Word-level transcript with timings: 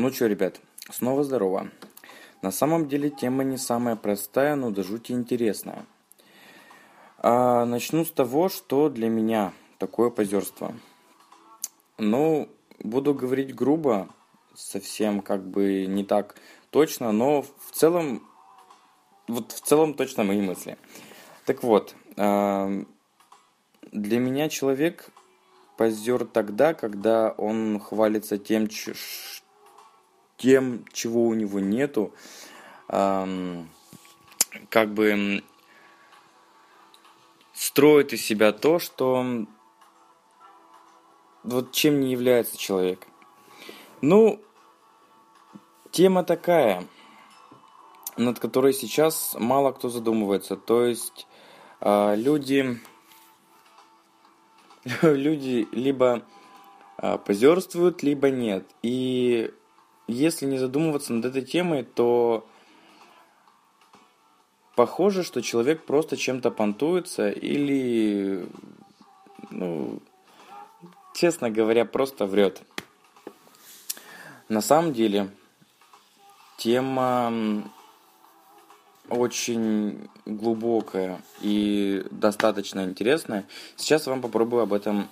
Ну 0.00 0.12
что, 0.12 0.28
ребят, 0.28 0.60
снова 0.92 1.24
здорово. 1.24 1.72
На 2.40 2.52
самом 2.52 2.86
деле 2.86 3.10
тема 3.10 3.42
не 3.42 3.56
самая 3.56 3.96
простая, 3.96 4.54
но 4.54 4.70
до 4.70 4.84
жути 4.84 5.10
интересная. 5.10 5.86
А, 7.16 7.64
начну 7.64 8.04
с 8.04 8.12
того, 8.12 8.48
что 8.48 8.90
для 8.90 9.08
меня 9.08 9.52
такое 9.76 10.10
позерство. 10.10 10.72
Ну, 11.98 12.48
буду 12.78 13.12
говорить 13.12 13.56
грубо, 13.56 14.08
совсем 14.54 15.20
как 15.20 15.44
бы 15.44 15.86
не 15.86 16.04
так 16.04 16.36
точно, 16.70 17.10
но 17.10 17.42
в 17.42 17.72
целом, 17.72 18.22
вот 19.26 19.50
в 19.50 19.60
целом 19.62 19.94
точно 19.94 20.22
мои 20.22 20.40
мысли. 20.40 20.78
Так 21.44 21.64
вот, 21.64 21.96
а, 22.16 22.70
для 23.90 24.20
меня 24.20 24.48
человек 24.48 25.10
позер 25.76 26.24
тогда, 26.24 26.72
когда 26.72 27.30
он 27.30 27.80
хвалится 27.80 28.38
тем, 28.38 28.68
тем, 30.38 30.84
чего 30.92 31.26
у 31.26 31.34
него 31.34 31.60
нету, 31.60 32.14
как 32.88 33.34
бы 34.94 35.42
строит 37.52 38.12
из 38.12 38.24
себя 38.24 38.52
то, 38.52 38.78
что 38.78 39.44
вот 41.42 41.72
чем 41.72 42.00
не 42.00 42.12
является 42.12 42.56
человек. 42.56 43.06
Ну, 44.00 44.40
тема 45.90 46.22
такая, 46.22 46.84
над 48.16 48.38
которой 48.38 48.72
сейчас 48.72 49.34
мало 49.38 49.72
кто 49.72 49.88
задумывается. 49.88 50.56
То 50.56 50.84
есть 50.84 51.26
э, 51.80 52.14
люди, 52.16 52.78
люди 55.02 55.66
либо 55.72 56.22
э, 56.98 57.18
позерствуют, 57.18 58.02
либо 58.02 58.30
нет. 58.30 58.64
И 58.82 59.52
если 60.08 60.46
не 60.46 60.58
задумываться 60.58 61.12
над 61.12 61.26
этой 61.26 61.42
темой, 61.42 61.84
то 61.84 62.46
похоже, 64.74 65.22
что 65.22 65.42
человек 65.42 65.84
просто 65.84 66.16
чем-то 66.16 66.50
понтуется 66.50 67.30
или, 67.30 68.48
ну, 69.50 70.00
честно 71.14 71.50
говоря, 71.50 71.84
просто 71.84 72.26
врет. 72.26 72.62
На 74.48 74.62
самом 74.62 74.94
деле, 74.94 75.30
тема 76.56 77.70
очень 79.10 80.08
глубокая 80.24 81.20
и 81.40 82.04
достаточно 82.10 82.84
интересная. 82.84 83.46
Сейчас 83.76 84.06
я 84.06 84.12
вам 84.12 84.22
попробую 84.22 84.62
об 84.62 84.72
этом 84.72 85.08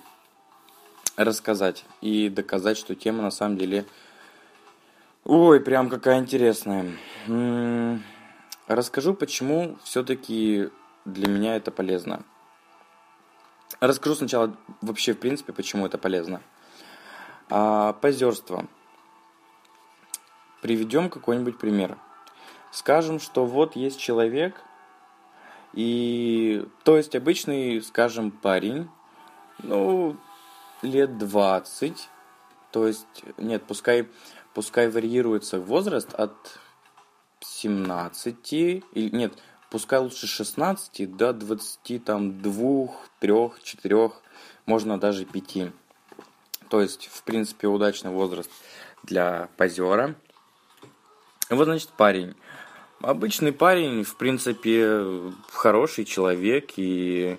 рассказать 1.15 1.85
и 2.01 2.29
доказать, 2.29 2.77
что 2.77 2.95
тема 2.95 3.21
на 3.21 3.31
самом 3.31 3.57
деле 3.57 3.85
Ой, 5.29 5.59
прям 5.59 5.89
какая 5.89 6.19
интересная. 6.19 6.93
Расскажу, 8.65 9.13
почему 9.13 9.77
все-таки 9.83 10.69
для 11.03 11.27
меня 11.27 11.57
это 11.57 11.69
полезно. 11.69 12.23
Расскажу 13.81 14.15
сначала 14.15 14.55
вообще, 14.79 15.11
в 15.11 15.19
принципе, 15.19 15.51
почему 15.51 15.85
это 15.85 15.97
полезно. 15.97 16.41
А, 17.49 17.91
позерство. 17.91 18.67
Приведем 20.61 21.09
какой-нибудь 21.09 21.57
пример. 21.57 21.97
Скажем, 22.71 23.19
что 23.19 23.45
вот 23.45 23.75
есть 23.75 23.99
человек, 23.99 24.55
и 25.73 26.65
то 26.85 26.95
есть 26.95 27.17
обычный, 27.17 27.81
скажем, 27.81 28.31
парень, 28.31 28.89
ну, 29.59 30.15
лет 30.81 31.17
20, 31.17 32.09
то 32.71 32.87
есть, 32.87 33.23
нет, 33.37 33.63
пускай 33.63 34.07
пускай 34.57 34.89
варьируется 34.89 35.59
возраст 35.59 36.15
от 36.15 36.33
17, 37.41 38.49
или 38.51 39.15
нет, 39.15 39.33
пускай 39.69 39.99
лучше 39.99 40.25
16 40.25 41.15
до 41.15 41.31
20, 41.31 42.03
там, 42.03 42.41
2, 42.41 42.87
3, 43.19 43.33
4, 43.61 44.11
можно 44.65 44.99
даже 44.99 45.25
5. 45.25 45.71
То 46.69 46.81
есть, 46.81 47.05
в 47.05 47.21
принципе, 47.21 47.67
удачный 47.67 48.09
возраст 48.09 48.49
для 49.03 49.47
позера. 49.57 50.15
Вот, 51.51 51.65
значит, 51.65 51.89
парень. 51.89 52.33
Обычный 53.01 53.53
парень, 53.53 54.03
в 54.03 54.17
принципе, 54.17 55.33
хороший 55.51 56.03
человек 56.03 56.71
и 56.77 57.37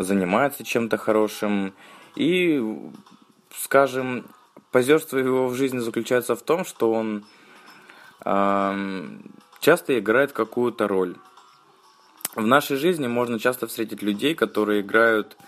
занимается 0.00 0.64
чем-то 0.64 0.96
хорошим. 0.96 1.74
И, 2.16 2.60
скажем, 3.54 4.26
позерство 4.76 5.16
его 5.16 5.48
в 5.48 5.54
жизни 5.54 5.78
заключается 5.78 6.36
в 6.36 6.42
том, 6.42 6.66
что 6.66 6.92
он 6.92 7.24
э, 8.26 9.08
часто 9.58 9.98
играет 9.98 10.32
какую-то 10.32 10.86
роль. 10.86 11.16
В 12.34 12.46
нашей 12.46 12.76
жизни 12.76 13.06
можно 13.06 13.38
часто 13.38 13.68
встретить 13.68 14.02
людей, 14.02 14.34
которые 14.34 14.82
играют 14.82 15.38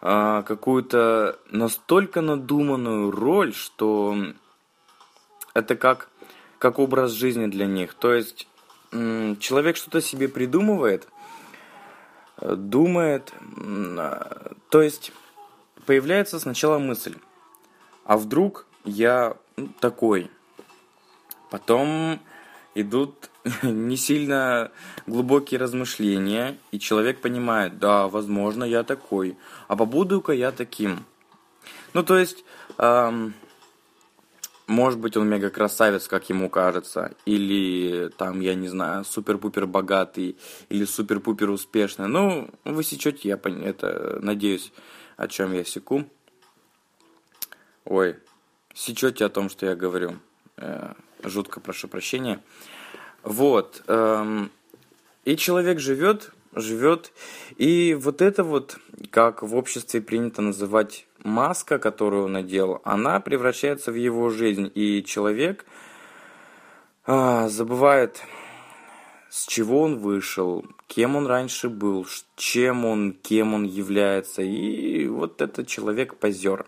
э, 0.00 0.42
какую-то 0.46 1.38
настолько 1.50 2.22
надуманную 2.22 3.10
роль, 3.10 3.52
что 3.52 4.16
это 5.52 5.76
как, 5.76 6.08
как 6.58 6.78
образ 6.78 7.10
жизни 7.10 7.48
для 7.48 7.66
них. 7.66 7.92
То 7.92 8.14
есть 8.14 8.48
э, 8.92 9.34
человек 9.38 9.76
что-то 9.76 10.00
себе 10.00 10.28
придумывает, 10.28 11.06
думает, 12.40 13.34
э, 13.58 14.52
то 14.70 14.80
есть 14.80 15.12
появляется 15.84 16.40
сначала 16.40 16.78
мысль 16.78 17.16
а 18.04 18.16
вдруг 18.16 18.66
я 18.84 19.36
ну, 19.56 19.68
такой. 19.80 20.30
Потом 21.50 22.20
идут 22.74 23.30
не 23.62 23.96
сильно 23.96 24.72
глубокие 25.06 25.60
размышления, 25.60 26.58
и 26.72 26.78
человек 26.78 27.20
понимает, 27.20 27.78
да, 27.78 28.08
возможно, 28.08 28.64
я 28.64 28.82
такой, 28.82 29.36
а 29.68 29.76
побуду-ка 29.76 30.32
я 30.32 30.50
таким. 30.52 31.04
Ну, 31.92 32.02
то 32.02 32.18
есть, 32.18 32.44
эм, 32.78 33.34
может 34.66 34.98
быть, 34.98 35.16
он 35.16 35.28
мега 35.28 35.50
красавец, 35.50 36.08
как 36.08 36.28
ему 36.30 36.48
кажется, 36.48 37.14
или 37.26 38.10
там, 38.16 38.40
я 38.40 38.54
не 38.54 38.68
знаю, 38.68 39.04
супер-пупер 39.04 39.66
богатый, 39.66 40.36
или 40.68 40.84
супер-пупер 40.84 41.50
успешный. 41.50 42.08
Ну, 42.08 42.50
вы 42.64 42.82
сечете, 42.82 43.28
я 43.28 43.38
это 43.44 44.18
надеюсь, 44.20 44.72
о 45.16 45.28
чем 45.28 45.52
я 45.52 45.64
секу. 45.64 46.04
Ой, 47.84 48.16
сечете 48.74 49.26
о 49.26 49.28
том, 49.28 49.48
что 49.48 49.66
я 49.66 49.74
говорю. 49.74 50.18
Э, 50.56 50.94
жутко 51.22 51.60
прошу 51.60 51.88
прощения. 51.88 52.42
Вот. 53.22 53.82
Эм, 53.86 54.50
и 55.24 55.36
человек 55.36 55.80
живет, 55.80 56.32
живет. 56.52 57.12
И 57.56 57.94
вот 57.94 58.22
это 58.22 58.44
вот, 58.44 58.78
как 59.10 59.42
в 59.42 59.54
обществе 59.54 60.00
принято 60.00 60.42
называть 60.42 61.06
маска, 61.22 61.78
которую 61.78 62.24
он 62.24 62.32
надел, 62.32 62.80
она 62.84 63.20
превращается 63.20 63.92
в 63.92 63.96
его 63.96 64.30
жизнь. 64.30 64.70
И 64.74 65.02
человек 65.04 65.66
а, 67.06 67.48
забывает, 67.48 68.22
с 69.30 69.46
чего 69.46 69.82
он 69.82 69.98
вышел, 69.98 70.64
кем 70.86 71.16
он 71.16 71.26
раньше 71.26 71.68
был, 71.68 72.06
чем 72.36 72.84
он, 72.84 73.12
кем 73.12 73.54
он 73.54 73.64
является. 73.64 74.42
И 74.42 75.06
вот 75.06 75.42
этот 75.42 75.66
человек 75.66 76.16
позер. 76.16 76.66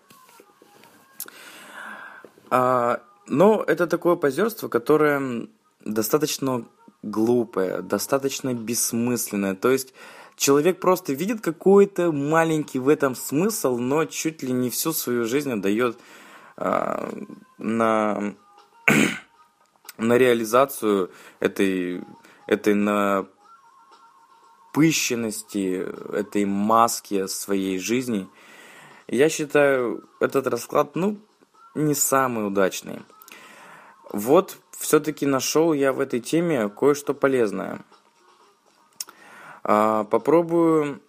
А, 2.50 3.02
но 3.26 3.64
это 3.66 3.86
такое 3.86 4.16
позерство, 4.16 4.68
которое 4.68 5.48
достаточно 5.84 6.64
глупое, 7.02 7.82
достаточно 7.82 8.54
бессмысленное. 8.54 9.54
То 9.54 9.70
есть 9.70 9.94
человек 10.36 10.80
просто 10.80 11.12
видит 11.12 11.40
какой-то 11.40 12.12
маленький 12.12 12.78
в 12.78 12.88
этом 12.88 13.14
смысл, 13.14 13.78
но 13.78 14.04
чуть 14.04 14.42
ли 14.42 14.52
не 14.52 14.70
всю 14.70 14.92
свою 14.92 15.24
жизнь 15.24 15.52
отдает 15.52 15.98
а, 16.56 17.12
на, 17.58 18.34
на 19.98 20.18
реализацию 20.18 21.10
этой, 21.40 22.02
этой 22.46 22.74
напыщенности, 24.72 25.86
этой 26.12 26.44
маски 26.44 27.26
своей 27.26 27.78
жизни. 27.78 28.28
Я 29.08 29.28
считаю 29.28 30.08
этот 30.20 30.46
расклад, 30.48 30.96
ну, 30.96 31.18
не 31.76 31.94
самые 31.94 32.46
удачные. 32.46 33.02
Вот 34.12 34.58
все-таки 34.70 35.26
нашел 35.26 35.72
я 35.72 35.92
в 35.92 36.00
этой 36.00 36.20
теме 36.20 36.68
кое-что 36.68 37.14
полезное. 37.14 37.84
А, 39.62 40.04
попробую 40.04 41.00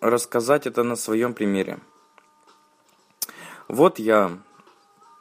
рассказать 0.00 0.66
это 0.66 0.82
на 0.82 0.96
своем 0.96 1.34
примере. 1.34 1.80
Вот 3.66 3.98
я, 3.98 4.38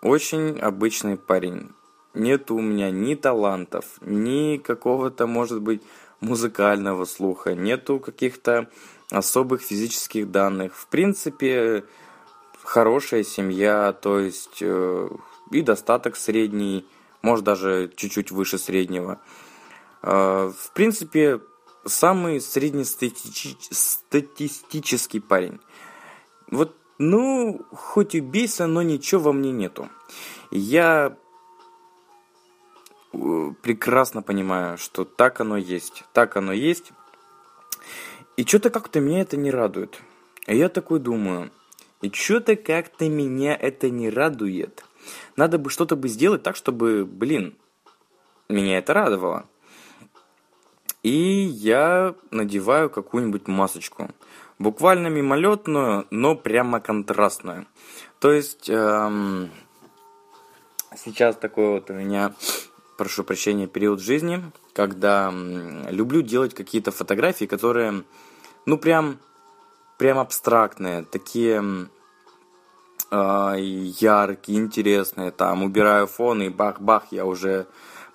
очень 0.01 0.59
обычный 0.59 1.17
парень. 1.17 1.71
Нет 2.13 2.51
у 2.51 2.59
меня 2.59 2.91
ни 2.91 3.15
талантов, 3.15 3.97
ни 4.01 4.57
какого-то, 4.57 5.27
может 5.27 5.61
быть, 5.61 5.81
музыкального 6.19 7.05
слуха, 7.05 7.55
нету 7.55 7.99
каких-то 7.99 8.69
особых 9.11 9.61
физических 9.61 10.31
данных. 10.31 10.75
В 10.75 10.87
принципе, 10.87 11.83
хорошая 12.67 13.23
семья, 13.23 13.93
то 13.93 14.19
есть 14.19 14.57
э, 14.59 15.09
и 15.51 15.61
достаток 15.61 16.17
средний, 16.17 16.85
может 17.21 17.45
даже 17.45 17.89
чуть-чуть 17.95 18.31
выше 18.31 18.57
среднего. 18.57 19.21
Э, 20.03 20.51
в 20.53 20.73
принципе, 20.73 21.39
самый 21.85 22.41
среднестатистический 22.41 25.21
парень. 25.21 25.61
Вот, 26.51 26.75
ну, 26.97 27.65
хоть 27.71 28.15
убейся, 28.15 28.67
но 28.67 28.81
ничего 28.81 29.21
во 29.21 29.31
мне 29.31 29.53
нету. 29.53 29.87
Я 30.51 31.15
э, 33.13 33.51
прекрасно 33.61 34.21
понимаю, 34.21 34.77
что 34.77 35.05
так 35.05 35.39
оно 35.39 35.55
есть. 35.55 36.03
Так 36.11 36.35
оно 36.35 36.51
есть. 36.51 36.91
И 38.35 38.43
что-то 38.43 38.71
как-то 38.71 38.99
меня 38.99 39.21
это 39.21 39.37
не 39.37 39.51
радует. 39.51 40.01
А 40.47 40.53
я 40.53 40.67
такой 40.67 40.99
думаю, 40.99 41.49
и 42.01 42.11
что-то 42.11 42.55
как-то 42.55 43.09
меня 43.09 43.55
это 43.55 43.89
не 43.89 44.09
радует. 44.09 44.83
Надо 45.35 45.57
бы 45.57 45.69
что-то 45.69 45.95
бы 45.95 46.07
сделать 46.09 46.43
так, 46.43 46.55
чтобы, 46.55 47.05
блин, 47.05 47.55
меня 48.49 48.77
это 48.77 48.93
радовало. 48.93 49.45
И 51.03 51.11
я 51.11 52.15
надеваю 52.31 52.89
какую-нибудь 52.89 53.47
масочку. 53.47 54.09
Буквально 54.59 55.07
мимолетную, 55.07 56.07
но 56.09 56.35
прямо 56.35 56.79
контрастную. 56.79 57.67
То 58.19 58.31
есть 58.31 58.69
эм, 58.69 59.51
сейчас 60.95 61.35
такой 61.35 61.73
вот 61.73 61.89
у 61.91 61.93
меня, 61.93 62.33
прошу 62.97 63.23
прощения, 63.23 63.67
период 63.67 64.01
жизни, 64.01 64.41
когда 64.73 65.31
люблю 65.89 66.21
делать 66.21 66.55
какие-то 66.55 66.91
фотографии, 66.91 67.45
которые, 67.45 68.03
ну 68.65 68.77
прям, 68.77 69.19
прям 69.97 70.19
абстрактные, 70.19 71.03
такие 71.03 71.89
э, 73.11 73.55
яркие, 73.57 74.59
интересные. 74.59 75.31
Там 75.31 75.63
убираю 75.63 76.07
фон 76.07 76.41
и 76.41 76.49
бах-бах, 76.49 77.05
я 77.11 77.25
уже 77.25 77.67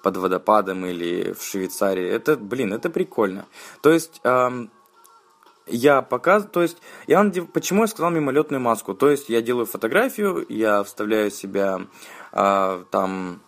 под 0.02 0.16
водопадом 0.16 0.84
или 0.84 1.32
в 1.32 1.42
Швейцарии. 1.42 2.08
Это, 2.08 2.36
блин, 2.36 2.72
это 2.72 2.90
прикольно. 2.90 3.46
То 3.80 3.92
есть, 3.92 4.20
эм, 4.24 4.70
я 5.66 6.02
показываю, 6.02 6.52
то 6.52 6.62
есть, 6.62 6.78
я 7.06 7.24
почему 7.52 7.82
я 7.82 7.86
сказал 7.86 8.10
мимолетную 8.10 8.60
маску? 8.60 8.94
То 8.94 9.10
есть, 9.10 9.28
я 9.28 9.40
делаю 9.40 9.66
фотографию, 9.66 10.44
я 10.48 10.82
вставляю 10.82 11.30
себя 11.30 11.82
э, 12.32 12.84
там, 12.90 13.40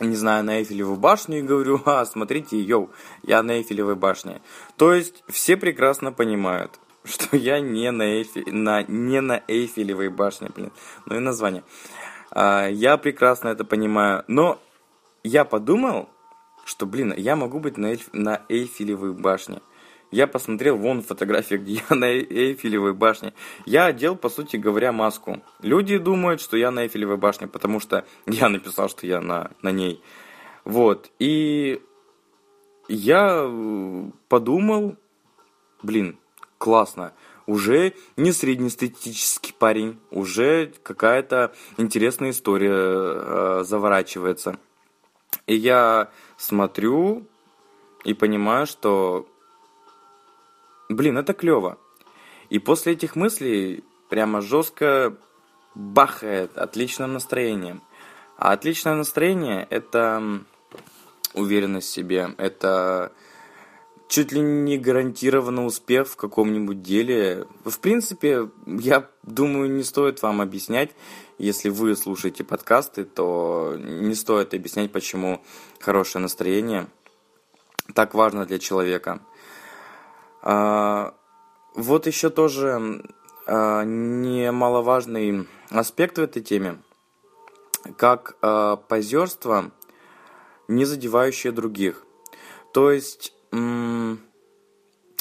не 0.00 0.16
знаю, 0.16 0.44
на 0.44 0.58
Эйфелеву 0.58 0.96
башню 0.96 1.38
и 1.38 1.42
говорю, 1.42 1.80
а, 1.86 2.04
смотрите, 2.04 2.60
йоу, 2.60 2.90
я 3.22 3.42
на 3.42 3.52
Эйфелевой 3.52 3.94
башне. 3.94 4.42
То 4.76 4.92
есть, 4.92 5.22
все 5.28 5.56
прекрасно 5.56 6.12
понимают, 6.12 6.80
что 7.04 7.36
я 7.36 7.60
не 7.60 7.90
на, 7.90 8.02
Эйфе, 8.02 8.44
на, 8.46 8.82
не 8.82 9.20
на 9.20 9.42
Эйфелевой 9.48 10.08
башне, 10.08 10.48
блин, 10.54 10.72
ну 11.06 11.16
и 11.16 11.18
название. 11.18 11.64
А, 12.30 12.68
я 12.68 12.96
прекрасно 12.96 13.48
это 13.48 13.64
понимаю, 13.64 14.24
но 14.28 14.60
я 15.24 15.44
подумал, 15.44 16.08
что, 16.64 16.86
блин, 16.86 17.12
я 17.16 17.36
могу 17.36 17.58
быть 17.58 17.76
на, 17.76 17.86
Эльф... 17.86 18.08
на 18.12 18.42
Эйфелевой 18.48 19.12
башне. 19.12 19.60
Я 20.10 20.26
посмотрел 20.26 20.76
вон 20.76 21.02
фотографии, 21.02 21.56
где 21.56 21.82
я 21.88 21.96
на 21.96 22.04
Эйфелевой 22.12 22.94
башне. 22.94 23.32
Я 23.66 23.86
одел, 23.86 24.14
по 24.14 24.28
сути 24.28 24.56
говоря, 24.56 24.92
маску. 24.92 25.42
Люди 25.60 25.98
думают, 25.98 26.40
что 26.40 26.56
я 26.56 26.70
на 26.70 26.84
Эйфелевой 26.84 27.16
башне, 27.16 27.48
потому 27.48 27.80
что 27.80 28.04
я 28.26 28.48
написал, 28.48 28.88
что 28.88 29.06
я 29.06 29.20
на, 29.20 29.50
на 29.62 29.70
ней. 29.70 30.02
Вот. 30.64 31.10
И 31.18 31.82
я 32.88 33.42
э, 33.42 34.10
подумал, 34.28 34.96
блин, 35.82 36.18
классно. 36.62 37.12
Уже 37.46 37.94
не 38.16 38.30
среднестатистический 38.30 39.52
парень, 39.52 39.98
уже 40.12 40.72
какая-то 40.84 41.52
интересная 41.76 42.30
история 42.30 42.70
э, 42.72 43.64
заворачивается. 43.64 44.60
И 45.48 45.56
я 45.56 46.08
смотрю 46.36 47.26
и 48.04 48.14
понимаю, 48.14 48.68
что, 48.68 49.26
блин, 50.88 51.18
это 51.18 51.34
клево. 51.34 51.78
И 52.48 52.60
после 52.60 52.92
этих 52.92 53.16
мыслей 53.16 53.82
прямо 54.08 54.40
жестко 54.40 55.16
бахает 55.74 56.56
отличным 56.56 57.12
настроением. 57.12 57.82
А 58.36 58.52
отличное 58.52 58.94
настроение– 58.94 59.66
это 59.70 60.22
уверенность 61.34 61.88
в 61.88 61.92
себе, 61.92 62.36
это 62.38 63.10
чуть 64.12 64.30
ли 64.30 64.42
не 64.42 64.76
гарантированно 64.76 65.64
успех 65.64 66.06
в 66.06 66.16
каком-нибудь 66.16 66.82
деле. 66.82 67.46
В 67.64 67.78
принципе, 67.78 68.50
я 68.66 69.08
думаю, 69.22 69.70
не 69.70 69.82
стоит 69.82 70.20
вам 70.20 70.42
объяснять, 70.42 70.90
если 71.38 71.70
вы 71.70 71.96
слушаете 71.96 72.44
подкасты, 72.44 73.04
то 73.04 73.74
не 73.78 74.14
стоит 74.14 74.52
объяснять, 74.52 74.92
почему 74.92 75.42
хорошее 75.80 76.20
настроение 76.20 76.88
так 77.94 78.12
важно 78.12 78.44
для 78.44 78.58
человека. 78.58 79.20
А, 80.42 81.14
вот 81.74 82.06
еще 82.06 82.28
тоже 82.28 83.02
а, 83.46 83.82
немаловажный 83.82 85.48
аспект 85.70 86.18
в 86.18 86.22
этой 86.22 86.42
теме, 86.42 86.82
как 87.96 88.36
а, 88.42 88.76
позерство, 88.76 89.70
не 90.68 90.84
задевающее 90.84 91.50
других. 91.50 92.04
То 92.74 92.90
есть, 92.90 93.32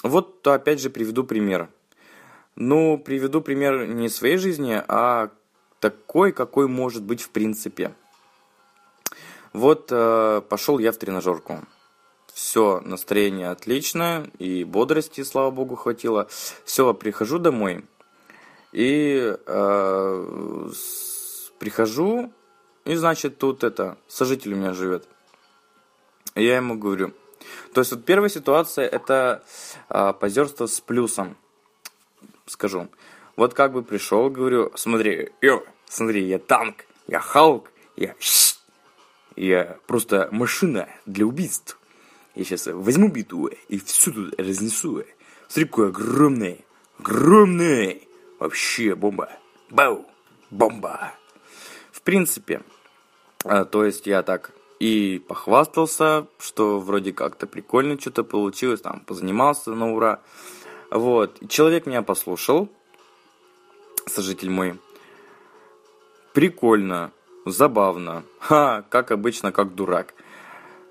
вот 0.03 0.45
опять 0.48 0.81
же 0.81 0.89
приведу 0.89 1.24
пример. 1.24 1.69
Ну, 2.56 2.98
приведу 2.98 3.42
пример 3.42 3.88
не 3.88 4.09
своей 4.09 4.38
жизни, 4.38 4.81
а 4.88 5.30
такой, 5.80 6.31
какой 6.31 6.68
может 6.68 7.03
быть 7.03 7.21
в 7.21 7.30
принципе. 7.30 7.94
Вот 9.53 9.88
э, 9.92 10.42
пошел 10.48 10.80
я 10.80 10.92
в 10.92 10.98
тренажерку. 10.98 11.59
Все, 12.33 12.80
настроение 12.81 13.50
отличное, 13.50 14.30
и 14.39 14.63
бодрости, 14.63 15.24
слава 15.24 15.51
богу, 15.51 15.75
хватило. 15.75 16.27
Все, 16.63 16.94
прихожу 16.94 17.39
домой, 17.39 17.83
и 18.71 19.36
э, 19.45 20.69
прихожу, 21.59 22.31
и 22.86 22.95
значит 22.95 23.38
тут 23.38 23.63
это, 23.63 23.98
сожитель 24.07 24.53
у 24.53 24.57
меня 24.57 24.74
живет. 24.74 25.07
И 26.36 26.45
я 26.45 26.56
ему 26.56 26.77
говорю. 26.77 27.13
То 27.74 27.81
есть 27.81 27.92
вот 27.92 28.06
первая 28.06 28.30
ситуация 28.30 28.88
это 28.88 29.44
э, 29.89 30.13
позерство 30.19 30.65
с 30.65 30.80
плюсом. 30.81 31.38
Скажу. 32.45 32.89
Вот 33.36 33.53
как 33.53 33.74
бы 33.74 33.83
пришел, 33.83 34.30
говорю, 34.30 34.71
смотри, 34.75 35.30
ё, 35.42 35.63
смотри, 35.88 36.25
я 36.25 36.38
танк, 36.38 36.86
я 37.07 37.19
Халк, 37.19 37.71
я 37.95 38.15
я 39.36 39.77
просто 39.88 40.29
машина 40.31 40.88
для 41.05 41.25
убийств. 41.25 41.79
Я 42.36 42.43
сейчас 42.43 42.67
возьму 42.67 43.10
биту 43.10 43.48
и 43.67 43.79
всю 43.79 44.13
тут 44.13 44.39
разнесу. 44.39 45.03
Смотри, 45.48 45.65
какой 45.65 45.88
огромный, 45.89 46.65
огромный. 47.00 48.08
Вообще 48.39 48.96
бомба. 48.96 49.29
Бау, 49.70 50.05
бомба. 50.50 51.13
В 51.91 52.01
принципе, 52.01 52.62
а, 53.43 53.65
то 53.65 53.86
есть 53.86 54.08
я 54.08 54.24
так 54.24 54.51
и 54.81 55.19
похвастался, 55.19 56.25
что 56.39 56.79
вроде 56.79 57.13
как-то 57.13 57.45
прикольно 57.45 58.00
что-то 58.00 58.23
получилось, 58.23 58.81
там 58.81 59.01
позанимался 59.01 59.75
на 59.75 59.93
ура. 59.93 60.21
Вот, 60.89 61.38
человек 61.50 61.85
меня 61.85 62.01
послушал, 62.01 62.67
сожитель 64.07 64.50
мой. 64.50 64.79
Прикольно, 66.33 67.11
забавно. 67.45 68.23
Ха, 68.39 68.83
как 68.89 69.11
обычно, 69.11 69.51
как 69.51 69.75
дурак. 69.75 70.15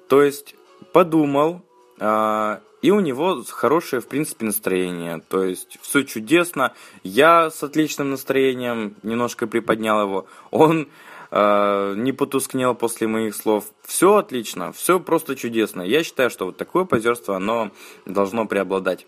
То 0.08 0.22
есть, 0.22 0.54
подумал, 0.92 1.62
а, 1.98 2.60
и 2.82 2.92
у 2.92 3.00
него 3.00 3.42
хорошее, 3.48 4.00
в 4.00 4.06
принципе, 4.06 4.46
настроение. 4.46 5.20
То 5.28 5.42
есть, 5.42 5.80
все 5.82 6.04
чудесно. 6.04 6.74
Я 7.02 7.50
с 7.50 7.60
отличным 7.64 8.10
настроением 8.12 8.94
немножко 9.02 9.48
приподнял 9.48 10.00
его. 10.00 10.26
Он 10.52 10.86
э, 11.30 11.94
не 11.96 12.12
потускнел 12.12 12.74
после 12.74 13.06
моих 13.06 13.34
слов. 13.34 13.64
Все 13.82 14.16
отлично, 14.16 14.72
все 14.72 15.00
просто 15.00 15.36
чудесно. 15.36 15.82
Я 15.82 16.02
считаю, 16.02 16.30
что 16.30 16.46
вот 16.46 16.56
такое 16.56 16.84
позерство, 16.84 17.36
оно 17.36 17.70
должно 18.06 18.46
преобладать. 18.46 19.06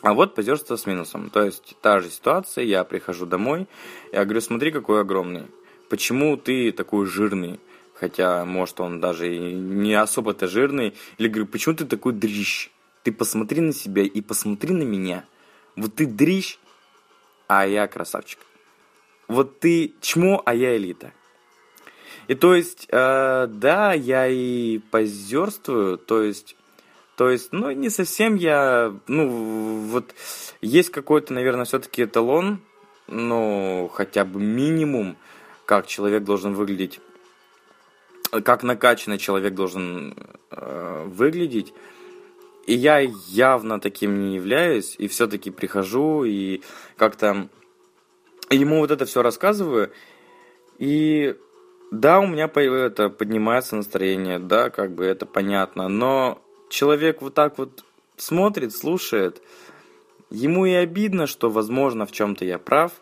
А 0.00 0.14
вот 0.14 0.34
позерство 0.34 0.76
с 0.76 0.86
минусом. 0.86 1.30
То 1.30 1.44
есть 1.44 1.76
та 1.80 2.00
же 2.00 2.10
ситуация, 2.10 2.64
я 2.64 2.84
прихожу 2.84 3.26
домой, 3.26 3.66
я 4.12 4.24
говорю, 4.24 4.40
смотри, 4.40 4.70
какой 4.70 5.00
огромный. 5.00 5.46
Почему 5.88 6.36
ты 6.36 6.72
такой 6.72 7.06
жирный? 7.06 7.60
Хотя, 7.94 8.44
может, 8.44 8.80
он 8.80 9.00
даже 9.00 9.32
и 9.32 9.38
не 9.38 9.94
особо-то 9.94 10.48
жирный. 10.48 10.94
Или 11.18 11.28
говорю, 11.28 11.46
почему 11.46 11.76
ты 11.76 11.84
такой 11.84 12.12
дрищ? 12.12 12.70
Ты 13.04 13.12
посмотри 13.12 13.60
на 13.60 13.72
себя 13.72 14.02
и 14.02 14.20
посмотри 14.20 14.72
на 14.74 14.82
меня. 14.82 15.24
Вот 15.76 15.94
ты 15.94 16.06
дрищ, 16.06 16.58
а 17.46 17.66
я 17.66 17.86
красавчик. 17.86 18.40
Вот 19.28 19.60
ты 19.60 19.94
чмо, 20.00 20.42
а 20.44 20.54
я 20.54 20.76
элита. 20.76 21.12
И 22.28 22.34
то 22.34 22.54
есть, 22.54 22.86
э, 22.90 23.46
да, 23.48 23.92
я 23.92 24.28
и 24.28 24.78
позерствую, 24.78 25.98
то 25.98 26.22
есть 26.22 26.56
то 27.16 27.30
есть, 27.30 27.52
ну, 27.52 27.70
не 27.70 27.90
совсем 27.90 28.36
я, 28.36 28.94
ну, 29.06 29.86
вот 29.86 30.14
есть 30.62 30.90
какой-то, 30.90 31.34
наверное, 31.34 31.66
все-таки 31.66 32.04
эталон, 32.04 32.60
ну, 33.06 33.90
хотя 33.92 34.24
бы 34.24 34.40
минимум, 34.40 35.16
как 35.66 35.86
человек 35.86 36.24
должен 36.24 36.54
выглядеть, 36.54 37.00
как 38.44 38.62
накачанный 38.62 39.18
человек 39.18 39.54
должен 39.54 40.16
э, 40.50 41.04
выглядеть. 41.06 41.74
И 42.66 42.74
я 42.74 42.98
явно 42.98 43.78
таким 43.78 44.20
не 44.20 44.36
являюсь, 44.36 44.94
и 44.98 45.06
все-таки 45.06 45.50
прихожу, 45.50 46.24
и 46.24 46.62
как-то 46.96 47.48
ему 48.50 48.78
вот 48.78 48.90
это 48.90 49.04
все 49.04 49.22
рассказываю, 49.22 49.92
и 50.78 51.36
да, 51.92 52.20
у 52.20 52.26
меня 52.26 52.46
это 52.46 53.10
поднимается 53.10 53.76
настроение, 53.76 54.38
да, 54.38 54.70
как 54.70 54.94
бы 54.94 55.04
это 55.04 55.26
понятно, 55.26 55.88
но 55.88 56.42
человек 56.70 57.20
вот 57.20 57.34
так 57.34 57.58
вот 57.58 57.84
смотрит, 58.16 58.74
слушает, 58.74 59.42
ему 60.30 60.64
и 60.64 60.72
обидно, 60.72 61.26
что, 61.26 61.50
возможно, 61.50 62.06
в 62.06 62.12
чем-то 62.12 62.46
я 62.46 62.58
прав, 62.58 62.92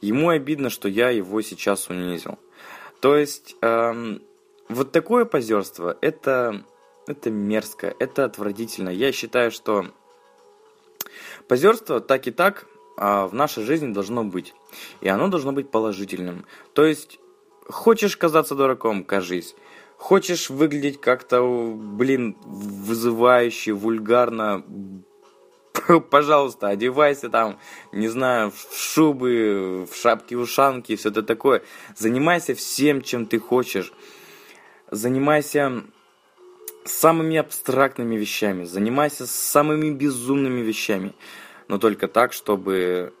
ему 0.00 0.30
обидно, 0.30 0.70
что 0.70 0.88
я 0.88 1.10
его 1.10 1.42
сейчас 1.42 1.90
унизил. 1.90 2.38
То 3.00 3.18
есть, 3.18 3.54
эм, 3.60 4.22
вот 4.70 4.92
такое 4.92 5.26
позерство, 5.26 5.98
это, 6.00 6.64
это 7.06 7.30
мерзко, 7.30 7.94
это 7.98 8.24
отвратительно. 8.24 8.88
Я 8.88 9.12
считаю, 9.12 9.50
что 9.50 9.88
позерство 11.48 12.00
так 12.00 12.26
и 12.26 12.30
так 12.30 12.66
а, 12.96 13.26
в 13.26 13.34
нашей 13.34 13.64
жизни 13.64 13.92
должно 13.92 14.24
быть. 14.24 14.54
И 15.02 15.08
оно 15.08 15.28
должно 15.28 15.52
быть 15.52 15.70
положительным. 15.70 16.46
То 16.72 16.86
есть, 16.86 17.20
хочешь 17.68 18.16
казаться 18.16 18.54
дураком, 18.54 19.04
кажись. 19.04 19.54
Хочешь 19.96 20.48
выглядеть 20.48 21.00
как-то, 21.00 21.42
блин, 21.42 22.36
вызывающе, 22.44 23.72
вульгарно, 23.72 24.64
пожалуйста, 26.10 26.68
одевайся 26.68 27.28
там, 27.28 27.58
не 27.92 28.08
знаю, 28.08 28.50
в 28.52 28.78
шубы, 28.78 29.86
в 29.90 29.96
шапки-ушанки, 29.96 30.96
все 30.96 31.08
это 31.08 31.22
такое. 31.22 31.62
Занимайся 31.96 32.54
всем, 32.54 33.02
чем 33.02 33.26
ты 33.26 33.38
хочешь. 33.40 33.92
Занимайся 34.90 35.82
самыми 36.84 37.36
абстрактными 37.36 38.16
вещами, 38.16 38.64
занимайся 38.64 39.26
самыми 39.26 39.90
безумными 39.90 40.60
вещами. 40.60 41.14
Но 41.66 41.78
только 41.78 42.08
так, 42.08 42.32
чтобы 42.32 43.12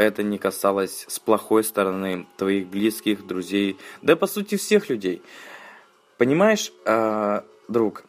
это 0.00 0.22
не 0.22 0.38
касалось 0.38 1.04
с 1.08 1.18
плохой 1.18 1.62
стороны 1.64 2.26
твоих 2.36 2.68
близких, 2.68 3.26
друзей, 3.26 3.76
да 4.02 4.16
по 4.16 4.26
сути 4.26 4.56
всех 4.56 4.88
людей. 4.88 5.22
Понимаешь, 6.16 6.72
э, 6.84 7.42
друг, 7.68 8.04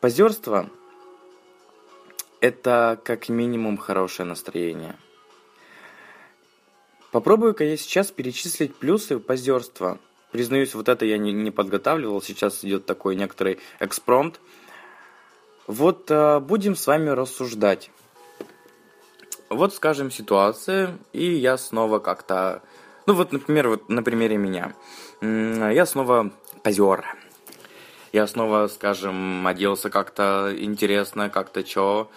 позерство– 0.00 0.68
это 2.40 3.00
как 3.04 3.28
минимум 3.28 3.76
хорошее 3.76 4.28
настроение. 4.28 4.96
Попробую-ка 7.10 7.64
я 7.64 7.76
сейчас 7.76 8.10
перечислить 8.10 8.74
плюсы 8.76 9.18
позерства. 9.18 9.98
Признаюсь, 10.30 10.74
вот 10.74 10.88
это 10.88 11.06
я 11.06 11.18
не, 11.18 11.32
не 11.32 11.50
подготавливал, 11.50 12.20
сейчас 12.20 12.64
идет 12.64 12.84
такой 12.84 13.16
некоторый 13.16 13.58
экспромт. 13.80 14.40
Вот 15.66 16.10
э, 16.10 16.38
будем 16.40 16.76
с 16.76 16.86
вами 16.86 17.08
рассуждать. 17.10 17.90
Вот, 19.50 19.74
скажем, 19.74 20.10
ситуация, 20.10 20.98
и 21.12 21.24
я 21.24 21.56
снова 21.56 21.98
как-то... 21.98 22.62
Ну 23.06 23.14
вот, 23.14 23.32
например, 23.32 23.68
вот 23.68 23.88
на 23.88 24.02
примере 24.02 24.36
меня. 24.36 24.74
Я 25.22 25.86
снова 25.86 26.30
позер 26.62 27.04
я 28.12 28.26
снова, 28.26 28.68
скажем, 28.68 29.46
оделся 29.46 29.90
как-то 29.90 30.54
интересно, 30.56 31.28
как-то 31.30 31.62
чё. 31.62 32.10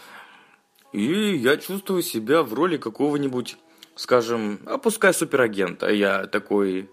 И 0.94 1.36
я 1.36 1.58
чувствую 1.58 2.02
себя 2.02 2.44
в 2.44 2.54
роли 2.54 2.78
какого-нибудь, 2.78 3.58
скажем, 3.96 4.60
а 4.66 4.78
пускай 4.78 5.14
суперагента. 5.14 5.90
Я 5.90 6.28
такой 6.28 6.90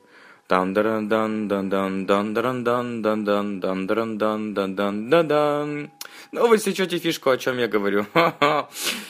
Дан, 0.48 0.72
дан 0.72 1.08
дан 1.08 1.46
дан 1.46 1.68
дан, 1.68 2.06
дан 2.06 2.32
дан 2.32 2.64
дан 2.64 3.02
дан, 3.02 3.60
дан 3.60 3.86
дан 3.86 4.18
дан 4.18 4.54
дан 4.54 5.10
дан. 5.10 5.28
дан. 5.28 5.90
Ну 6.32 6.48
вы 6.48 6.56
сечете 6.56 6.96
фишку, 6.98 7.28
о 7.28 7.36
чем 7.36 7.58
я 7.58 7.68
говорю. 7.68 8.06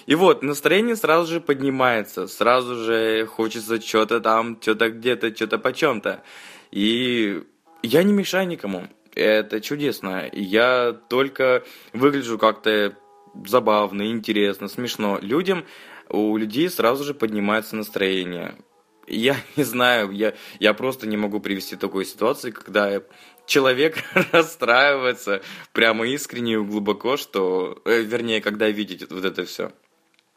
И 0.07 0.17
вот 0.17 0.43
настроение 0.43 0.97
сразу 0.97 1.33
же 1.35 1.41
поднимается, 1.41 2.27
сразу 2.27 2.75
же 2.75 3.27
хочется 3.27 3.81
что-то 3.81 4.21
там, 4.21 4.59
что-то 4.61 4.91
где-то, 4.91 5.33
что-то 5.33 5.59
по 5.59 5.69
почем-то. 5.71 6.25
И 6.73 7.45
я 7.85 8.03
не 8.03 8.13
мешаю 8.13 8.49
никому. 8.49 8.89
Это 9.15 9.61
чудесно. 9.61 10.29
Я 10.33 10.93
только 11.09 11.63
выгляжу 11.93 12.37
как-то 12.39 12.97
забавно, 13.47 14.11
интересно, 14.11 14.67
смешно 14.67 15.21
людям. 15.23 15.65
У 16.09 16.37
людей 16.37 16.69
сразу 16.69 17.05
же 17.05 17.15
поднимается 17.15 17.77
настроение 17.77 18.57
я 19.09 19.37
не 19.57 19.65
знаю, 19.65 20.11
я, 20.13 20.35
я 20.61 20.75
просто 20.75 21.07
не 21.07 21.17
могу 21.17 21.41
привести 21.41 21.77
такой 21.77 22.05
ситуации, 22.05 22.51
когда 22.51 23.03
человек 23.47 23.97
расстраивается 24.33 25.43
прямо 25.73 26.07
искренне 26.07 26.55
и 26.55 26.59
глубоко, 26.59 27.17
что, 27.17 27.81
э, 27.85 28.03
вернее, 28.03 28.41
когда 28.41 28.69
видит 28.69 29.11
вот 29.11 29.25
это 29.25 29.45
все. 29.45 29.73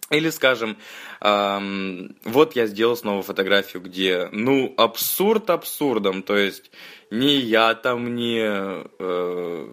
Или, 0.10 0.30
скажем, 0.30 0.78
эм, 1.22 2.18
вот 2.26 2.54
я 2.58 2.66
сделал 2.68 2.98
снова 2.98 3.22
фотографию, 3.24 3.82
где, 3.82 4.28
ну, 4.34 4.74
абсурд 4.76 5.50
абсурдом, 5.50 6.22
то 6.22 6.36
есть 6.36 6.70
ни 7.12 7.32
я 7.32 7.76
там, 7.76 8.14
ни, 8.14 8.42
э, 8.44 9.68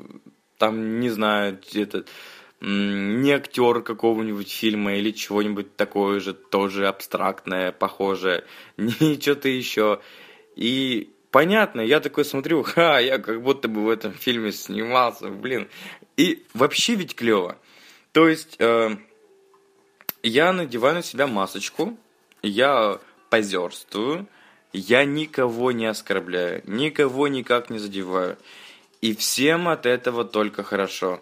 там, 0.56 1.00
не 1.00 1.10
знаю, 1.10 1.58
этот, 1.74 2.08
не 2.60 3.32
актер 3.32 3.82
какого-нибудь 3.82 4.50
фильма 4.50 4.96
или 4.96 5.12
чего-нибудь 5.12 5.76
такое 5.76 6.20
же, 6.20 6.34
тоже 6.34 6.88
абстрактное, 6.88 7.72
похожее, 7.72 8.44
ни 8.76 9.20
что-то 9.20 9.48
еще. 9.48 10.00
И 10.56 11.10
понятно, 11.30 11.80
я 11.80 12.00
такой 12.00 12.24
смотрю, 12.24 12.62
ха, 12.64 12.98
я 12.98 13.18
как 13.18 13.42
будто 13.42 13.68
бы 13.68 13.84
в 13.84 13.88
этом 13.88 14.12
фильме 14.12 14.52
снимался, 14.52 15.28
блин. 15.28 15.68
И 16.16 16.44
вообще 16.54 16.94
ведь 16.94 17.14
клево. 17.14 17.58
То 18.12 18.28
есть... 18.28 18.56
Э, 18.58 18.96
я 20.22 20.52
надеваю 20.52 20.96
на 20.96 21.02
себя 21.02 21.26
масочку, 21.26 21.96
я 22.42 22.98
позерствую, 23.30 24.26
я 24.72 25.04
никого 25.04 25.72
не 25.72 25.86
оскорбляю, 25.86 26.62
никого 26.66 27.28
никак 27.28 27.70
не 27.70 27.78
задеваю. 27.78 28.36
И 29.00 29.14
всем 29.14 29.68
от 29.68 29.86
этого 29.86 30.24
только 30.24 30.64
хорошо. 30.64 31.20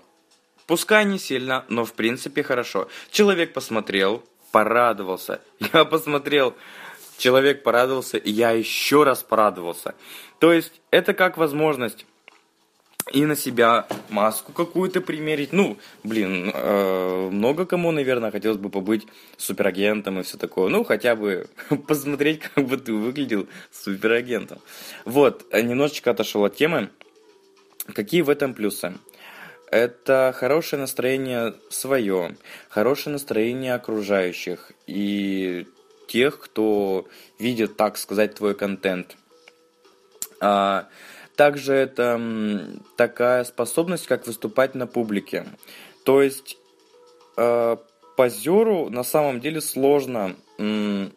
Пускай 0.67 1.05
не 1.05 1.19
сильно, 1.19 1.65
но 1.69 1.85
в 1.85 1.93
принципе 1.93 2.43
хорошо. 2.43 2.89
Человек 3.11 3.53
посмотрел, 3.53 4.25
порадовался. 4.51 5.41
Я 5.73 5.85
посмотрел, 5.85 6.55
человек 7.19 7.63
порадовался, 7.63 8.19
и 8.19 8.31
я 8.31 8.51
еще 8.51 9.05
раз 9.05 9.23
порадовался. 9.23 9.95
То 10.39 10.53
есть 10.53 10.81
это 10.91 11.15
как 11.15 11.37
возможность 11.37 12.07
и 13.13 13.25
на 13.25 13.37
себя 13.37 13.87
маску 14.09 14.53
какую-то 14.53 15.01
примерить. 15.01 15.53
Ну, 15.53 15.79
блин, 16.03 16.51
э, 16.53 17.29
много 17.31 17.65
кому, 17.65 17.93
наверное, 17.93 18.33
хотелось 18.33 18.59
бы 18.59 18.69
побыть 18.69 19.07
суперагентом 19.37 20.19
и 20.19 20.23
все 20.23 20.37
такое. 20.37 20.69
Ну, 20.69 20.83
хотя 20.85 21.15
бы 21.15 21.47
посмотреть, 21.87 22.41
как 22.41 22.67
бы 22.67 22.77
ты 22.77 22.93
выглядел 22.93 23.47
суперагентом. 23.71 24.59
Вот, 25.05 25.47
немножечко 25.53 26.11
отошел 26.11 26.45
от 26.45 26.57
темы. 26.57 26.91
Какие 27.95 28.23
в 28.23 28.31
этом 28.31 28.55
плюсы? 28.55 28.95
Это 29.71 30.33
хорошее 30.37 30.81
настроение 30.81 31.55
свое, 31.71 32.37
хорошее 32.69 33.15
настроение 33.15 33.75
окружающих 33.75 34.73
и 34.87 35.67
тех, 36.07 36.39
кто 36.39 37.07
видит, 37.39 37.77
так 37.77 37.97
сказать, 37.99 38.35
твой 38.35 38.55
контент. 38.55 39.17
А, 40.41 40.89
также 41.37 41.75
это 41.75 42.21
такая 42.97 43.45
способность, 43.45 44.07
как 44.07 44.27
выступать 44.27 44.75
на 44.75 44.87
публике. 44.87 45.47
То 46.05 46.23
есть 46.23 46.57
э, 47.37 47.77
позеру 48.17 48.89
на 48.91 49.03
самом 49.03 49.41
деле 49.41 49.61
сложно, 49.61 50.37
ну 50.59 51.11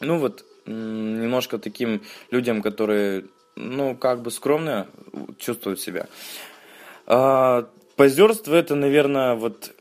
вот, 0.00 0.44
немножко 0.66 1.58
таким 1.58 2.02
людям, 2.30 2.62
которые, 2.62 3.26
ну, 3.56 3.96
как 3.96 4.22
бы 4.22 4.30
скромно 4.30 4.86
чувствуют 5.38 5.80
себя. 5.80 6.06
А, 7.12 7.68
позерство 7.96 8.54
это, 8.54 8.76
наверное, 8.76 9.34
вот 9.34 9.74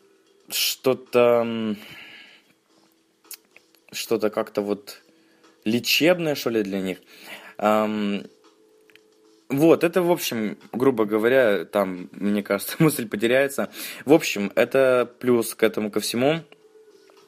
что-то, 0.49 1.75
что-то 3.91 4.31
как-то 4.31 4.63
вот 4.63 5.03
лечебное, 5.63 6.33
что 6.33 6.49
ли, 6.49 6.63
для 6.63 6.79
них. 6.79 6.97
Вот, 9.49 9.83
это, 9.83 10.01
в 10.01 10.11
общем, 10.11 10.57
грубо 10.71 11.05
говоря, 11.05 11.65
там, 11.65 12.09
мне 12.13 12.41
кажется, 12.41 12.77
мысль 12.83 13.07
потеряется. 13.07 13.69
В 14.05 14.13
общем, 14.13 14.51
это 14.55 15.07
плюс 15.19 15.53
к 15.53 15.61
этому 15.61 15.91
ко 15.91 15.99
всему. 15.99 16.39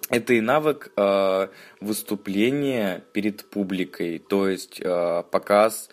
Это 0.10 0.34
и 0.34 0.42
навык 0.42 0.92
э, 0.96 1.48
выступления 1.80 3.04
перед 3.14 3.46
публикой, 3.46 4.18
то 4.18 4.50
есть 4.50 4.82
э, 4.84 5.24
показ 5.30 5.90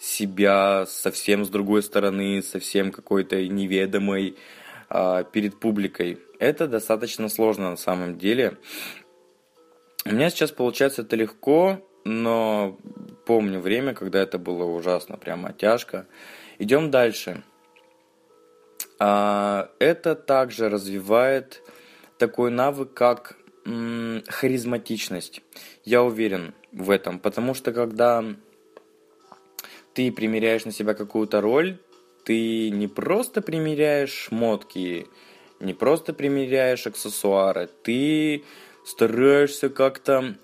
себя 0.00 0.86
совсем 0.86 1.44
с 1.44 1.50
другой 1.50 1.82
стороны, 1.82 2.42
совсем 2.42 2.90
какой-то 2.90 3.46
неведомой 3.46 4.36
э, 4.88 5.24
перед 5.30 5.60
публикой. 5.60 6.18
Это 6.38 6.66
достаточно 6.66 7.28
сложно 7.28 7.70
на 7.70 7.76
самом 7.76 8.16
деле. 8.16 8.56
У 10.06 10.12
меня 10.12 10.30
сейчас 10.30 10.52
получается 10.52 11.02
это 11.02 11.16
легко, 11.16 11.86
но 12.04 12.78
помню 13.26 13.60
время, 13.60 13.92
когда 13.92 14.22
это 14.22 14.38
было 14.38 14.64
ужасно, 14.64 15.18
прямо 15.18 15.52
тяжко. 15.52 16.06
Идем 16.58 16.90
дальше. 16.90 17.42
А, 18.98 19.70
это 19.78 20.14
также 20.14 20.70
развивает 20.70 21.62
такой 22.18 22.50
навык, 22.50 22.94
как 22.94 23.36
харизматичность. 24.28 25.42
Я 25.84 26.02
уверен 26.02 26.54
в 26.72 26.90
этом, 26.90 27.18
потому 27.18 27.52
что 27.52 27.72
когда 27.72 28.24
ты 30.00 30.10
примеряешь 30.10 30.64
на 30.64 30.72
себя 30.72 30.94
какую-то 30.94 31.42
роль, 31.42 31.76
ты 32.24 32.70
не 32.70 32.88
просто 32.88 33.42
примеряешь 33.42 34.12
шмотки, 34.12 35.06
не 35.60 35.74
просто 35.74 36.14
примеряешь 36.14 36.86
аксессуары, 36.86 37.68
ты 37.82 38.44
стараешься 38.86 39.68
как-то 39.68 40.36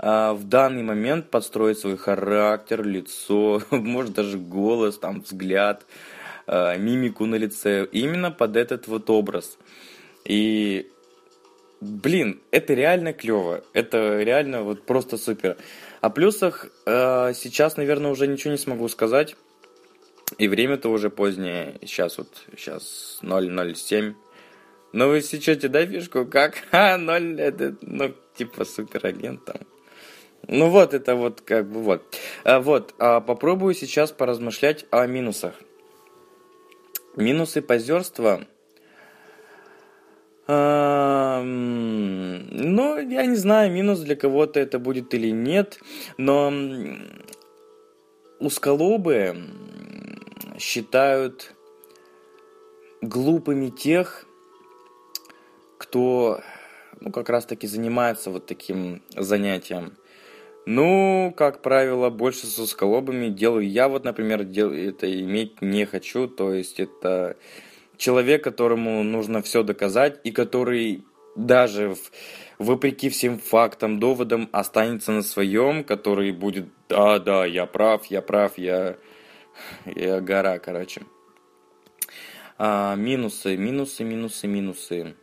а, 0.00 0.34
в 0.34 0.48
данный 0.48 0.82
момент 0.82 1.30
подстроить 1.30 1.78
свой 1.78 1.96
характер, 1.96 2.84
лицо, 2.84 3.62
может 3.70 4.14
даже 4.14 4.38
голос, 4.38 4.98
там 4.98 5.20
взгляд, 5.20 5.86
а, 6.48 6.76
мимику 6.76 7.26
на 7.26 7.36
лице, 7.36 7.86
именно 7.92 8.32
под 8.32 8.56
этот 8.56 8.88
вот 8.88 9.08
образ. 9.08 9.56
И 10.24 10.90
блин, 11.80 12.40
это 12.50 12.74
реально 12.74 13.12
клево, 13.12 13.62
это 13.72 14.20
реально 14.20 14.64
вот 14.64 14.84
просто 14.84 15.16
супер. 15.16 15.56
О 16.06 16.10
плюсах 16.10 16.68
э, 16.86 17.32
сейчас, 17.34 17.76
наверное, 17.76 18.12
уже 18.12 18.28
ничего 18.28 18.52
не 18.52 18.58
смогу 18.58 18.86
сказать. 18.86 19.34
И 20.38 20.46
время-то 20.46 20.88
уже 20.88 21.10
позднее. 21.10 21.80
Сейчас 21.80 22.18
вот, 22.18 22.28
сейчас 22.56 23.18
007. 23.22 24.14
Но 24.92 25.08
вы 25.08 25.20
сечете, 25.20 25.66
да, 25.66 25.84
фишку? 25.84 26.24
Как? 26.24 26.62
А, 26.70 26.96
0, 26.96 27.40
это, 27.40 27.76
ну, 27.80 28.14
типа 28.36 28.64
суперагент 28.64 29.44
там. 29.46 29.56
Ну 30.46 30.70
вот, 30.70 30.94
это 30.94 31.16
вот 31.16 31.40
как 31.40 31.68
бы 31.68 31.82
вот. 31.82 32.16
А, 32.44 32.60
вот, 32.60 32.94
а 33.00 33.20
попробую 33.20 33.74
сейчас 33.74 34.12
поразмышлять 34.12 34.86
о 34.92 35.04
минусах. 35.08 35.54
Минусы 37.16 37.62
позерства. 37.62 38.46
Ну, 40.48 41.42
я 42.98 43.26
не 43.26 43.36
знаю, 43.36 43.72
минус 43.72 44.00
для 44.00 44.14
кого-то 44.14 44.60
это 44.60 44.78
будет 44.78 45.12
или 45.12 45.30
нет, 45.30 45.80
но 46.18 46.52
усколобы 48.38 49.36
считают 50.58 51.52
глупыми 53.02 53.70
тех, 53.70 54.26
кто 55.78 56.40
ну, 57.00 57.10
как 57.10 57.28
раз 57.28 57.44
таки 57.44 57.66
занимается 57.66 58.30
вот 58.30 58.46
таким 58.46 59.02
занятием. 59.16 59.94
Ну, 60.64 61.32
как 61.36 61.62
правило, 61.62 62.10
больше 62.10 62.46
с 62.46 62.58
усколобами 62.58 63.28
делаю 63.28 63.68
я. 63.68 63.88
Вот, 63.88 64.04
например, 64.04 64.42
дел... 64.44 64.72
это 64.72 65.08
иметь 65.22 65.62
не 65.62 65.86
хочу. 65.86 66.26
То 66.26 66.52
есть 66.52 66.80
это 66.80 67.36
человек, 67.96 68.44
которому 68.44 69.02
нужно 69.02 69.42
все 69.42 69.62
доказать 69.62 70.20
и 70.24 70.30
который 70.30 71.04
даже 71.36 71.94
в, 71.94 71.98
вопреки 72.58 73.08
всем 73.10 73.38
фактам, 73.38 74.00
доводам 74.00 74.48
останется 74.52 75.12
на 75.12 75.22
своем, 75.22 75.84
который 75.84 76.32
будет, 76.32 76.66
да, 76.88 77.18
да, 77.18 77.44
я 77.44 77.66
прав, 77.66 78.06
я 78.06 78.22
прав, 78.22 78.58
я, 78.58 78.96
я 79.84 80.20
гора, 80.20 80.58
короче. 80.58 81.02
А, 82.58 82.94
минусы, 82.96 83.56
минусы, 83.56 84.04
минусы, 84.04 84.46
минусы. 84.46 85.14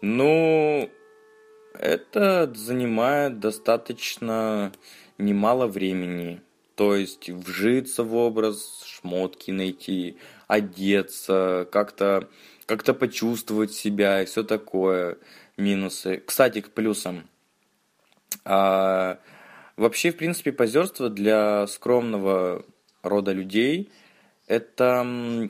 Ну, 0.00 0.90
это 1.74 2.50
занимает 2.54 3.40
достаточно 3.40 4.72
немало 5.18 5.66
времени. 5.66 6.40
То 6.76 6.94
есть 6.94 7.28
вжиться 7.30 8.04
в 8.04 8.14
образ, 8.14 8.84
шмотки 8.86 9.50
найти, 9.50 10.18
одеться, 10.46 11.66
как-то 11.72 12.28
как-то 12.66 12.94
почувствовать 12.94 13.72
себя 13.72 14.22
и 14.22 14.26
все 14.26 14.42
такое. 14.42 15.18
Минусы. 15.56 16.22
Кстати, 16.24 16.60
к 16.60 16.70
плюсам. 16.70 17.26
А, 18.44 19.18
вообще, 19.76 20.10
в 20.10 20.16
принципе, 20.16 20.52
позерство 20.52 21.08
для 21.08 21.66
скромного 21.66 22.64
рода 23.02 23.32
людей 23.32 23.90
это 24.46 25.48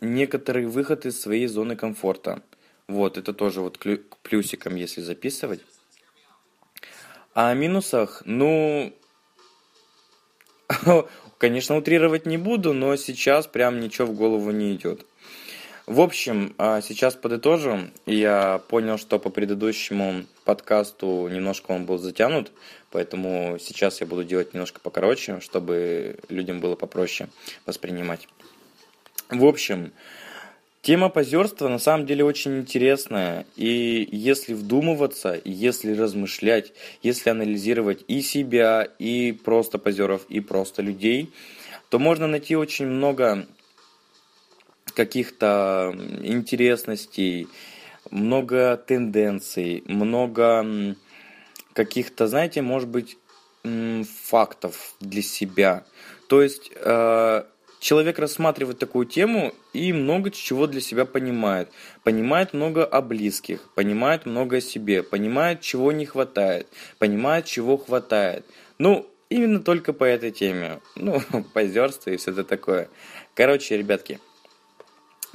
некоторый 0.00 0.66
выход 0.66 1.04
из 1.06 1.20
своей 1.20 1.46
зоны 1.46 1.76
комфорта. 1.76 2.42
Вот, 2.88 3.18
это 3.18 3.32
тоже 3.32 3.60
вот 3.60 3.78
к 3.78 4.16
плюсикам, 4.22 4.76
если 4.76 5.00
записывать. 5.00 5.60
А 7.34 7.50
о 7.50 7.54
минусах, 7.54 8.22
ну, 8.26 8.92
конечно, 11.38 11.76
утрировать 11.76 12.26
не 12.26 12.38
буду, 12.38 12.72
но 12.72 12.96
сейчас 12.96 13.46
прям 13.46 13.80
ничего 13.80 14.06
в 14.06 14.14
голову 14.14 14.50
не 14.50 14.74
идет. 14.74 15.04
В 15.86 16.00
общем, 16.00 16.54
а, 16.58 16.80
сейчас 16.80 17.16
подытожу. 17.16 17.80
Я 18.06 18.62
понял, 18.68 18.98
что 18.98 19.18
по 19.18 19.30
предыдущему 19.30 20.26
подкасту 20.44 21.28
немножко 21.28 21.72
он 21.72 21.86
был 21.86 21.98
затянут, 21.98 22.52
поэтому 22.90 23.58
сейчас 23.60 24.00
я 24.00 24.06
буду 24.06 24.22
делать 24.22 24.54
немножко 24.54 24.80
покороче, 24.80 25.40
чтобы 25.40 26.18
людям 26.28 26.60
было 26.60 26.76
попроще 26.76 27.28
воспринимать. 27.66 28.28
В 29.28 29.44
общем, 29.44 29.92
Тема 30.82 31.10
позерства 31.10 31.68
на 31.68 31.78
самом 31.78 32.06
деле 32.06 32.24
очень 32.24 32.58
интересная, 32.58 33.46
и 33.54 34.08
если 34.10 34.52
вдумываться, 34.52 35.40
если 35.44 35.94
размышлять, 35.94 36.72
если 37.04 37.30
анализировать 37.30 38.04
и 38.08 38.20
себя, 38.20 38.88
и 38.98 39.30
просто 39.30 39.78
позеров, 39.78 40.26
и 40.28 40.40
просто 40.40 40.82
людей, 40.82 41.32
то 41.88 42.00
можно 42.00 42.26
найти 42.26 42.56
очень 42.56 42.86
много 42.86 43.46
каких-то 44.92 45.94
интересностей, 46.20 47.46
много 48.10 48.76
тенденций, 48.76 49.84
много 49.86 50.96
каких-то, 51.74 52.26
знаете, 52.26 52.60
может 52.60 52.88
быть, 52.88 53.18
фактов 54.24 54.96
для 54.98 55.22
себя. 55.22 55.84
То 56.26 56.42
есть 56.42 56.72
э, 56.74 57.44
человек 57.82 58.20
рассматривает 58.20 58.78
такую 58.78 59.06
тему 59.06 59.52
и 59.72 59.92
много 59.92 60.30
чего 60.30 60.68
для 60.68 60.80
себя 60.80 61.04
понимает. 61.04 61.68
Понимает 62.04 62.54
много 62.54 62.84
о 62.84 63.02
близких, 63.02 63.68
понимает 63.74 64.24
много 64.24 64.58
о 64.58 64.60
себе, 64.60 65.02
понимает, 65.02 65.60
чего 65.60 65.90
не 65.90 66.06
хватает, 66.06 66.68
понимает, 66.98 67.44
чего 67.44 67.76
хватает. 67.76 68.46
Ну, 68.78 69.10
именно 69.30 69.60
только 69.60 69.92
по 69.92 70.04
этой 70.04 70.30
теме. 70.30 70.78
Ну, 70.94 71.20
позерство 71.54 72.10
и 72.10 72.16
все 72.16 72.30
это 72.30 72.44
такое. 72.44 72.88
Короче, 73.34 73.76
ребятки, 73.76 74.20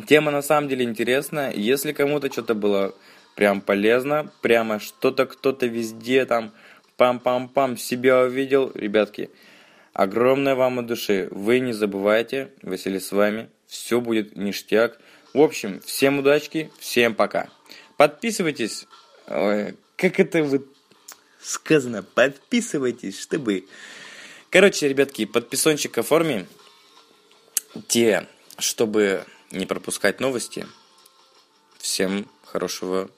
тема 0.08 0.32
на 0.32 0.42
самом 0.42 0.70
деле 0.70 0.86
интересная. 0.86 1.52
Если 1.52 1.92
кому-то 1.92 2.32
что-то 2.32 2.56
было 2.56 2.96
прям 3.36 3.60
полезно, 3.60 4.32
прямо 4.42 4.80
что-то 4.80 5.26
кто-то 5.26 5.66
везде 5.66 6.26
там 6.26 6.54
пам-пам-пам 6.98 7.76
себя 7.76 8.22
увидел, 8.22 8.72
ребятки, 8.74 9.32
Огромное 9.98 10.54
вам 10.54 10.78
от 10.78 10.86
души. 10.86 11.28
Вы 11.32 11.60
не 11.60 11.74
забывайте, 11.74 12.54
Василий 12.62 13.00
с 13.00 13.12
вами. 13.12 13.50
Все 13.66 14.00
будет 14.00 14.36
ништяк. 14.36 15.00
В 15.34 15.42
общем, 15.42 15.82
всем 15.82 16.20
удачки, 16.20 16.72
всем 16.78 17.16
пока. 17.16 17.50
Подписывайтесь. 17.98 18.86
Ой, 19.26 19.76
как 19.96 20.20
это 20.20 20.44
вот 20.44 20.68
сказано? 21.42 22.04
Подписывайтесь, 22.04 23.20
чтобы... 23.20 23.66
Короче, 24.52 24.88
ребятки, 24.88 25.26
подписончик 25.26 25.98
оформи. 25.98 26.46
Те, 27.88 28.28
чтобы 28.60 29.26
не 29.50 29.66
пропускать 29.66 30.20
новости. 30.20 30.68
Всем 31.80 32.30
хорошего 32.46 33.10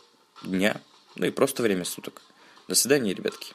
дня. 0.43 0.79
Ну 1.17 1.25
и 1.25 1.31
просто 1.31 1.61
время 1.61 1.83
суток. 1.83 2.21
До 2.69 2.75
свидания, 2.75 3.13
ребятки. 3.13 3.53